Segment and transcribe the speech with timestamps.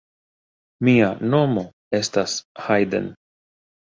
[0.87, 1.65] Mia nomo
[1.99, 2.35] estas
[2.67, 3.11] Hajden.